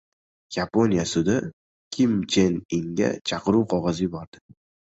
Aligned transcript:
Yaponiya 0.55 1.05
sudi 1.11 1.35
Kim 1.95 2.11
Chen 2.31 2.55
Inga 2.81 3.09
chaqiruv 3.27 3.71
qog‘ozi 3.77 4.05
yubordi 4.09 4.47